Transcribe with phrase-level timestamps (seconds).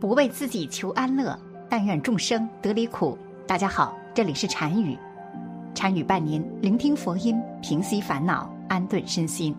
[0.00, 1.36] 不为自己求安乐，
[1.68, 3.18] 但愿众生得离苦。
[3.48, 4.96] 大家好，这里是禅语，
[5.74, 9.52] 禅语伴您聆听佛音，平息烦恼，安顿身心。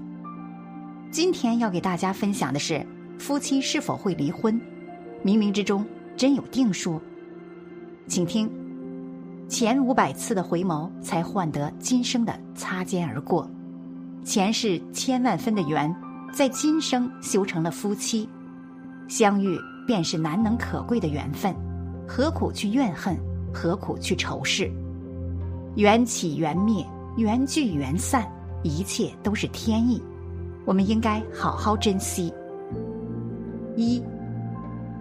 [1.11, 2.85] 今天要给大家分享的是，
[3.17, 4.59] 夫妻是否会离婚？
[5.25, 5.85] 冥冥之中
[6.15, 7.01] 真有定数？
[8.07, 8.49] 请听，
[9.49, 13.49] 前五百次的回眸，才换得今生的擦肩而过。
[14.23, 15.93] 前世千万分的缘，
[16.31, 18.29] 在今生修成了夫妻。
[19.09, 21.51] 相遇便是难能可贵的缘分，
[22.07, 23.17] 何苦去怨恨？
[23.51, 24.69] 何苦去仇视？
[25.77, 26.85] 缘起缘灭，
[27.17, 28.31] 缘聚缘散，
[28.61, 29.99] 一切都是天意，
[30.63, 32.31] 我们应该好好珍惜。
[33.75, 33.99] 一，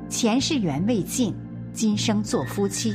[0.09, 1.35] 前世缘未尽，
[1.71, 2.95] 今生做夫妻。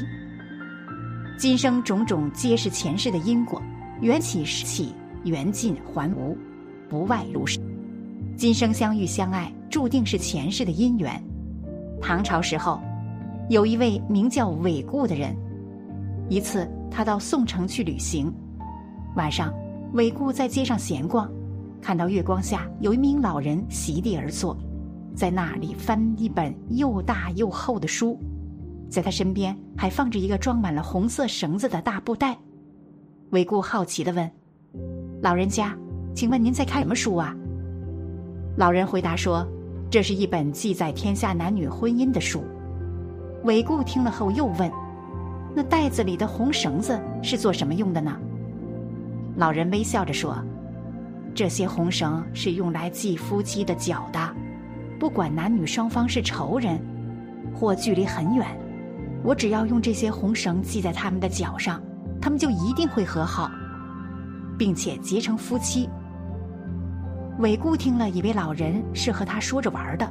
[1.37, 3.61] 今生种种皆是前世的因果，
[4.01, 6.35] 缘起时起，缘尽还无，
[6.89, 7.59] 不外如是。
[8.35, 9.53] 今生相遇相爱。
[9.69, 11.23] 注定是前世的姻缘。
[12.03, 12.81] 唐朝时候，
[13.49, 15.33] 有一位名叫韦固的人。
[16.27, 18.31] 一次，他到宋城去旅行。
[19.15, 19.53] 晚上，
[19.93, 21.31] 韦固在街上闲逛，
[21.81, 24.57] 看到月光下有一名老人席地而坐，
[25.15, 28.19] 在那里翻一本又大又厚的书，
[28.89, 32.37] 在他身边还放着一个装满了红色绳子的大布袋。
[33.29, 34.29] 韦固好奇地问
[35.23, 35.73] ：“老人家，
[36.13, 37.33] 请问您在看什么书啊？”
[38.57, 39.47] 老人回答说。
[39.93, 42.43] 这是一本记载天下男女婚姻的书。
[43.43, 44.71] 韦固听了后又问
[45.53, 48.17] ：“那袋子里的红绳子是做什么用的呢？”
[49.37, 50.35] 老人微笑着说
[51.35, 54.19] ：“这些红绳是用来系夫妻的脚的。
[54.99, 56.81] 不管男女双方是仇人，
[57.53, 58.47] 或距离很远，
[59.23, 61.79] 我只要用这些红绳系在他们的脚上，
[62.19, 63.51] 他们就一定会和好，
[64.57, 65.87] 并且结成夫妻。”
[67.43, 70.09] 韦固听了，以为老人是和他说着玩的，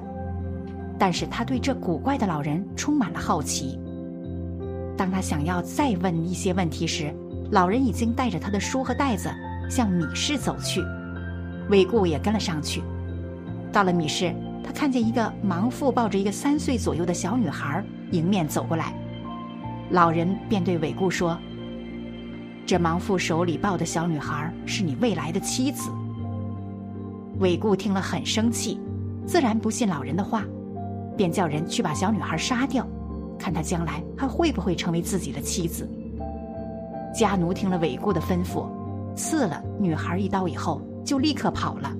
[0.98, 3.80] 但是他对这古怪的老人充满了好奇。
[4.98, 7.10] 当他想要再问一些问题时，
[7.50, 9.30] 老人已经带着他的书和袋子
[9.70, 10.84] 向米市走去，
[11.70, 12.82] 韦固也跟了上去。
[13.72, 18.92] 到了米市，他看见一个盲妇抱着一个三岁左右的小女孩迎面走过来，
[19.88, 21.38] 老人便对韦固说
[22.66, 25.90] ：“这盲妇手里抱的小女孩是你未来的妻子。”
[27.42, 28.80] 韦固听了很生气，
[29.26, 30.44] 自然不信老人的话，
[31.16, 32.86] 便叫人去把小女孩杀掉，
[33.36, 35.90] 看她将来还会不会成为自己的妻子。
[37.12, 38.68] 家奴听了韦固的吩咐，
[39.16, 41.92] 刺了女孩一刀以后，就立刻跑了。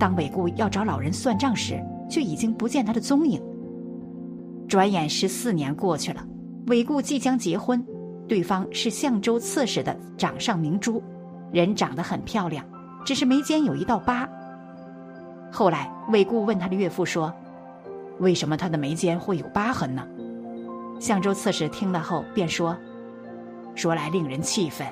[0.00, 3.40] 当韦固要找老人算账时，却已经不见他的踪影。
[4.66, 6.26] 转眼十四年过去了，
[6.66, 7.80] 韦固即将结婚，
[8.26, 11.00] 对方是相州刺史的掌上明珠，
[11.52, 12.64] 人长得很漂亮，
[13.04, 14.28] 只是眉间有一道疤。
[15.52, 17.32] 后来，韦固问他的岳父说
[18.20, 20.06] ：“为什么他的眉间会有疤痕呢？”
[21.00, 22.76] 相州刺史听了后便说
[23.74, 24.86] ：“说来令人气愤。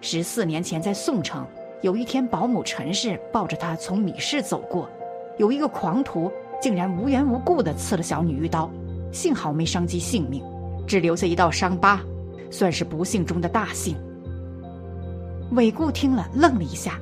[0.00, 1.46] 十四年前在宋城，
[1.82, 4.88] 有一天保姆陈氏抱着他从米市走过，
[5.38, 6.30] 有一个狂徒
[6.60, 8.70] 竟然无缘无故地刺了小女一刀，
[9.12, 10.42] 幸好没伤及性命，
[10.86, 12.00] 只留下一道伤疤，
[12.50, 13.96] 算是不幸中的大幸。”
[15.52, 16.98] 韦固听了愣了一下，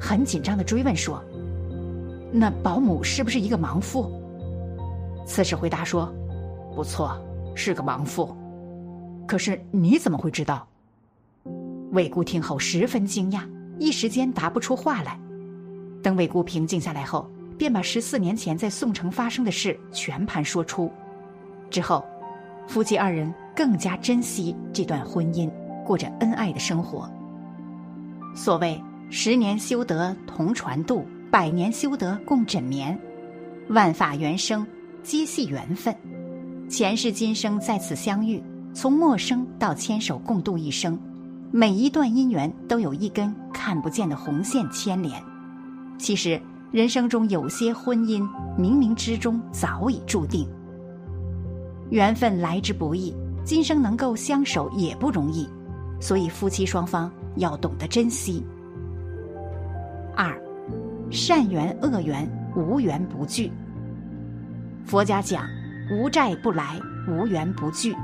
[0.00, 1.22] 很紧张地追问说。
[2.32, 4.10] 那保姆是不是一个盲妇？
[5.26, 6.12] 刺史回答说
[6.74, 7.14] ：“不错，
[7.54, 8.34] 是个盲妇。
[9.26, 10.66] 可是你怎么会知道？”
[11.92, 13.42] 韦固听后十分惊讶，
[13.78, 15.20] 一时间答不出话来。
[16.02, 20.90] 等韦固平静下来后，便把十四年前在宋城发生的事全盘说出。
[21.68, 22.02] 之后，
[22.66, 25.50] 夫妻二人更加珍惜这段婚姻，
[25.84, 27.08] 过着恩爱的生活。
[28.34, 31.06] 所谓“十年修得同船渡”。
[31.32, 33.00] 百年修得共枕眠，
[33.70, 34.66] 万法缘生
[35.02, 35.96] 皆系缘分，
[36.68, 38.38] 前世今生在此相遇，
[38.74, 41.00] 从陌生到牵手共度一生，
[41.50, 45.22] 每一段姻缘都有一根看不见的红线牵连。
[45.96, 46.38] 其实
[46.70, 48.20] 人生中有些婚姻
[48.58, 50.46] 冥冥之中早已注定，
[51.88, 55.48] 缘分来之不易，今生能够相守也不容易，
[55.98, 58.44] 所以夫妻双方要懂得珍惜。
[60.14, 60.38] 二。
[61.12, 62.26] 善缘恶缘
[62.56, 63.52] 无缘不聚。
[64.86, 65.44] 佛家讲，
[65.90, 67.94] 无债不来，无缘不聚。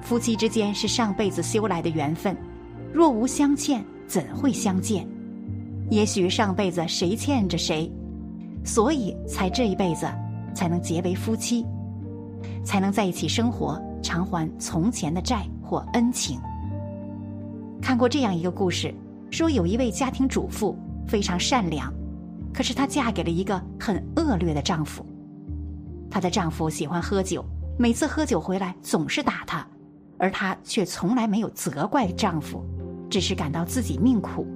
[0.00, 2.36] 夫妻之间是上辈子修来的缘分，
[2.92, 5.06] 若无相欠，怎会相见？
[5.90, 7.90] 也许上辈子谁欠着谁，
[8.64, 10.06] 所以才这一辈子
[10.54, 11.66] 才能结为夫妻，
[12.64, 16.38] 才能在一起生活，偿还从前的债或恩情。
[17.82, 18.94] 看过这样一个故事，
[19.32, 20.78] 说有一位家庭主妇
[21.08, 21.92] 非常善良。
[22.56, 25.04] 可是她嫁给了一个很恶劣的丈夫。
[26.10, 27.44] 她的丈夫喜欢喝酒，
[27.78, 29.66] 每次喝酒回来总是打她，
[30.16, 32.64] 而她却从来没有责怪丈夫，
[33.10, 34.46] 只是感到自己命苦。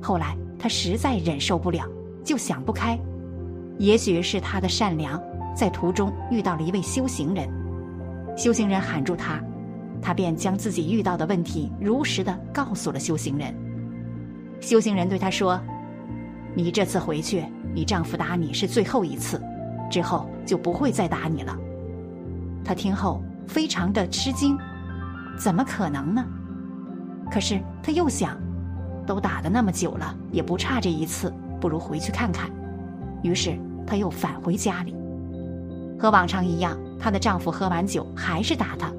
[0.00, 1.84] 后来她实在忍受不了，
[2.22, 2.96] 就想不开，
[3.78, 5.20] 也许是她的善良，
[5.56, 7.48] 在途中遇到了一位修行人，
[8.36, 9.42] 修行人喊住她，
[10.00, 13.52] 她便将自己遇到的问题如实的告诉了修行人。
[14.60, 15.60] 修行人对她说
[16.54, 17.44] ：“你这次回去，
[17.74, 19.40] 你丈夫打你是最后一次，
[19.90, 21.56] 之后就不会再打你了。”
[22.64, 24.56] 他听后非常的吃惊，
[25.38, 26.24] 怎么可能呢？
[27.30, 28.38] 可是他又想，
[29.06, 32.50] 都打的那么久了，也不差这一次，不如回去看看。
[33.22, 34.94] 于是他又返回家里，
[35.98, 38.92] 和往常一样，她的丈夫喝完酒还是打她，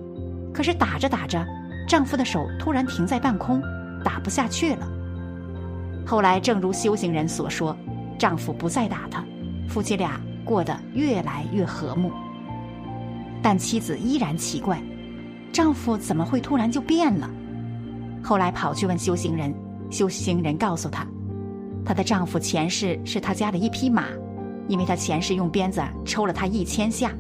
[0.54, 1.46] 可是打着打着，
[1.88, 3.62] 丈夫的手突然停在半空，
[4.04, 4.88] 打不下去了。
[6.06, 7.76] 后来正如修行人所说，
[8.18, 9.24] 丈夫不再打她，
[9.68, 12.12] 夫妻俩过得越来越和睦。
[13.42, 14.82] 但妻子依然奇怪，
[15.52, 17.30] 丈夫怎么会突然就变了？
[18.24, 19.54] 后来跑去问修行人，
[19.90, 21.06] 修行人告诉她，
[21.86, 24.06] 她的丈夫前世是她家的一匹马，
[24.68, 27.12] 因为她前世用鞭子抽了她一千下，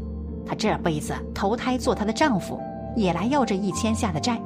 [0.45, 2.59] 她这辈子投胎做她的丈夫，
[2.95, 4.39] 也来要这一千下的债。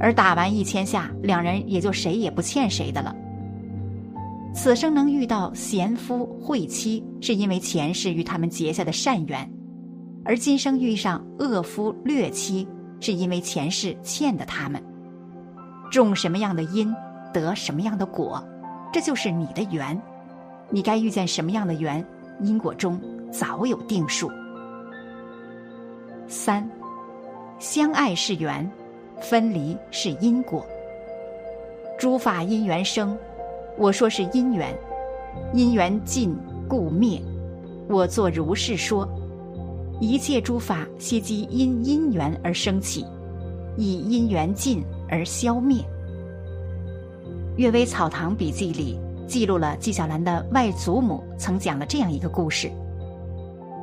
[0.00, 3.14] 而打完一千下，两人也就谁也不欠谁的了。
[4.52, 9.48] 此生能遇到贤夫惠妻，是因为前世与他们结下的善缘。
[10.24, 12.66] 而今生遇上恶夫劣妻，
[12.98, 14.82] 是因为前世欠的他们。
[15.90, 16.94] 种什么样的因，
[17.32, 18.42] 得什么样的果，
[18.92, 20.00] 这就是你的缘。
[20.70, 22.04] 你该遇见什么样的缘，
[22.42, 23.00] 因果中
[23.30, 24.30] 早有定数。
[26.28, 26.68] 三，
[27.58, 28.70] 相爱是缘，
[29.20, 30.66] 分离是因果。
[31.98, 33.16] 诸法因缘生，
[33.76, 34.74] 我说是因缘，
[35.52, 36.36] 因缘尽
[36.68, 37.20] 故灭，
[37.88, 39.08] 我作如是说。
[40.00, 43.04] 一切诸法悉机因因缘而生起，
[43.76, 45.82] 以因缘尽而消灭。
[47.56, 52.70] 《阅微草堂笔记》里记录了纪晓岚的外祖母曾讲了这样一个故事：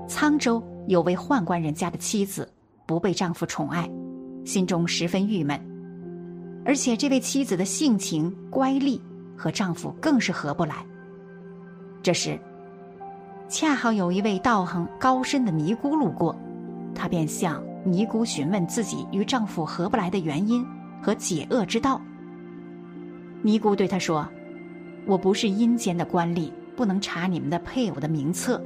[0.10, 2.52] 沧州有位宦官人家的妻子
[2.88, 3.88] 不被丈夫宠爱，
[4.48, 5.60] 心中十分郁闷，
[6.64, 8.98] 而且这位妻子的性情乖戾，
[9.36, 10.86] 和丈夫更是合不来。
[12.02, 12.40] 这时。
[13.50, 16.34] 恰好有一位道行高深的尼姑路过，
[16.96, 20.66] 她便向尼姑询问自己与丈夫合不来的原因
[21.02, 22.02] 和解厄之道。
[23.42, 24.28] 尼姑对她说
[25.08, 28.62] ：“我不是阴间的官吏，不能查你们的配偶的名册；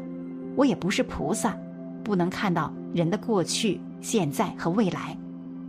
[0.56, 1.56] 我也不是菩萨，
[2.04, 5.18] 不能看到人的过去、现在和未来。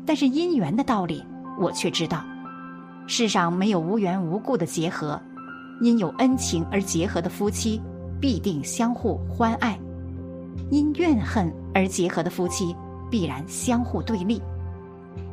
[0.06, 1.24] 但是姻缘的道理，
[1.58, 2.24] 我却知道。
[3.06, 5.20] 世上没有无缘无故的结合，
[5.80, 7.80] 因有恩情而结合的夫妻。”
[8.22, 9.76] 必定相互欢爱，
[10.70, 12.72] 因怨恨而结合的夫妻
[13.10, 14.40] 必然相互对立；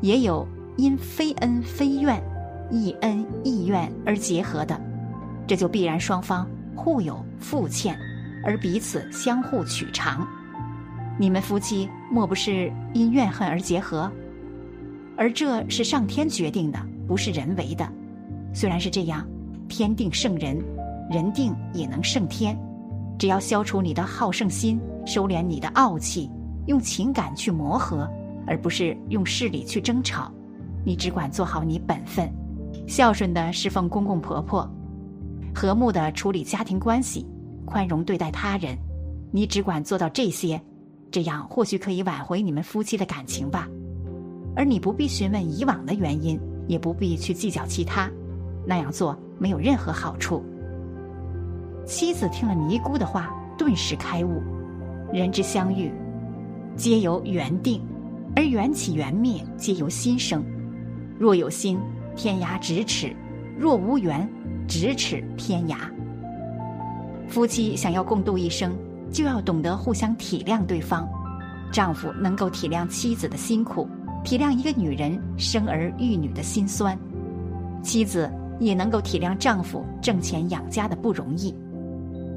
[0.01, 0.43] 也有
[0.75, 2.19] 因非恩非怨、
[2.71, 4.81] 亦恩亦怨而结合的，
[5.45, 7.95] 这就必然双方互有负欠，
[8.43, 10.27] 而彼此相互取长。
[11.19, 14.11] 你们夫妻莫不是因怨恨而结合？
[15.19, 17.85] 而这是上天决定的，不是人为的。
[18.53, 19.27] 虽然是这样，
[19.67, 20.57] 天定胜人，
[21.11, 22.57] 人定也能胜天。
[23.17, 26.31] 只要消除你的好胜心，收敛你的傲气，
[26.67, 28.09] 用情感去磨合，
[28.47, 30.31] 而不是用势力去争吵。
[30.85, 32.31] 你只管做好你本分，
[32.87, 34.65] 孝顺的侍奉公公婆婆，
[35.53, 37.27] 和睦的处理家庭关系，
[37.65, 38.77] 宽容对待他人。
[39.33, 40.61] 你只管做到这些，
[41.11, 43.67] 这样或许可以挽回你们夫妻的感情吧。
[44.59, 46.37] 而你不必询问以往的原因，
[46.67, 48.11] 也不必去计较其他，
[48.65, 50.43] 那样做没有任何好处。
[51.85, 54.41] 妻子听了尼姑的话，顿时开悟：
[55.13, 55.89] 人之相遇，
[56.75, 57.79] 皆由缘定；
[58.35, 60.43] 而缘起缘灭，皆由心生。
[61.17, 61.79] 若有心，
[62.13, 63.15] 天涯咫尺；
[63.57, 64.29] 若无缘，
[64.67, 65.77] 咫尺天涯。
[67.29, 68.75] 夫妻想要共度一生，
[69.09, 71.07] 就要懂得互相体谅对方。
[71.71, 73.87] 丈夫能够体谅妻子的辛苦，
[74.23, 76.95] 体谅一个女人生儿育女的辛酸；
[77.81, 81.53] 妻子也能够体谅丈夫挣钱养家的不容易。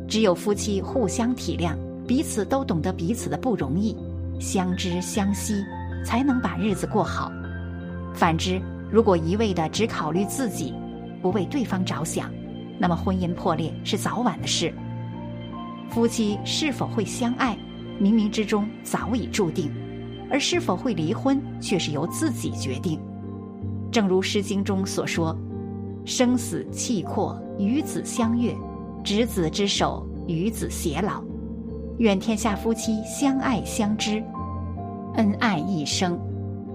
[0.09, 1.75] 只有夫妻互相体谅，
[2.07, 3.97] 彼此都懂得彼此的不容易，
[4.39, 5.65] 相知相惜，
[6.05, 7.31] 才能把日子过好。
[8.15, 8.61] 反之，
[8.91, 10.75] 如果一味的只考虑自己，
[11.21, 12.31] 不为对方着想，
[12.79, 14.73] 那么婚姻破裂是早晚的事。
[15.91, 17.57] 夫妻是否会相爱，
[18.01, 19.69] 冥冥之中早已注定；
[20.33, 22.99] 而是否会离婚，却是由自己决定。
[23.91, 25.37] 正如《诗经》中所说
[26.07, 28.57] ：“生死契阔，与子相悦。”
[29.05, 31.23] 执子之手，与子偕老。
[31.99, 34.23] 愿天下夫妻相爱相知，
[35.17, 36.17] 恩爱一生；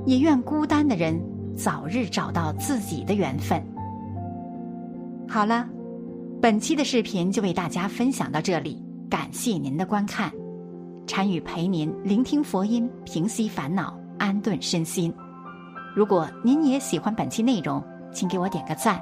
[0.05, 1.19] 也愿孤单的人
[1.55, 3.59] 早日找到自己的缘分。
[5.27, 5.67] 好了，
[6.41, 10.31] 本期的视频就为大家分享到这里，感谢您的观看。
[11.07, 15.11] 禅语陪您聆听佛音，平息烦恼，安顿身心。
[15.95, 19.01] 如果您也喜欢本期内容，请给我点个赞，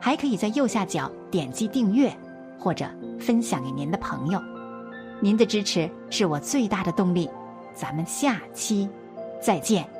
[0.00, 2.14] 还可以在右下角点击订阅，
[2.58, 2.84] 或者
[3.18, 4.42] 分享给您的朋友。
[5.20, 7.30] 您的支持是我最大的动力。
[7.72, 8.88] 咱们下期
[9.40, 9.95] 再见。